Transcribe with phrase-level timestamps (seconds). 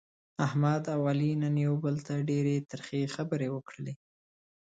[0.45, 3.93] احمد او علي نن یو بل ته ډېرې ترخې خبرې وکړلې.